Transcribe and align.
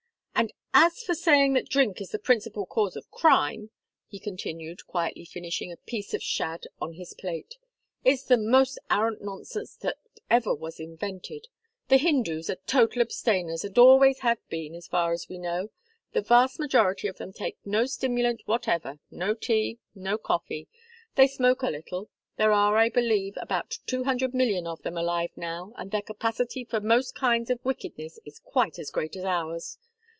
"And 0.33 0.53
as 0.85 1.03
for 1.03 1.13
saying 1.13 1.53
that 1.53 1.67
drink 1.67 1.99
is 1.99 2.11
the 2.11 2.17
principal 2.17 2.65
cause 2.65 2.95
of 2.95 3.11
crime," 3.11 3.71
he 4.07 4.19
continued, 4.19 4.87
quietly 4.87 5.25
finishing 5.25 5.69
a 5.69 5.75
piece 5.77 6.13
of 6.13 6.23
shad 6.23 6.63
on 6.79 6.93
his 6.93 7.13
plate, 7.13 7.57
"it's 8.05 8.23
the 8.23 8.37
most 8.37 8.79
arrant 8.89 9.21
nonsense 9.21 9.75
that 9.75 9.97
ever 10.29 10.55
was 10.55 10.79
invented. 10.79 11.49
The 11.89 11.97
Hindus 11.97 12.49
are 12.49 12.55
total 12.65 13.01
abstainers 13.01 13.65
and 13.65 13.77
always 13.77 14.19
have 14.21 14.39
been, 14.47 14.81
so 14.81 14.89
far 14.89 15.11
as 15.11 15.27
we 15.27 15.37
know. 15.37 15.69
The 16.13 16.21
vast 16.21 16.57
majority 16.57 17.09
of 17.09 17.17
them 17.17 17.33
take 17.33 17.57
no 17.65 17.85
stimulant 17.85 18.41
whatever, 18.45 18.99
no 19.11 19.33
tea, 19.33 19.79
no 19.93 20.17
coffee. 20.17 20.69
They 21.15 21.27
smoke 21.27 21.63
a 21.63 21.69
little. 21.69 22.09
There 22.37 22.53
are, 22.53 22.77
I 22.77 22.87
believe, 22.89 23.33
about 23.37 23.77
two 23.85 24.05
hundred 24.05 24.33
millions 24.33 24.67
of 24.69 24.83
them 24.83 24.97
alive 24.97 25.31
now, 25.35 25.73
and 25.75 25.91
their 25.91 26.01
capacity 26.01 26.63
for 26.63 26.79
most 26.79 27.13
kinds 27.13 27.49
of 27.49 27.63
wickedness 27.65 28.19
is 28.25 28.39
quite 28.39 28.79
as 28.79 28.89
great 28.89 29.17
as 29.17 29.25
ours. 29.25 29.77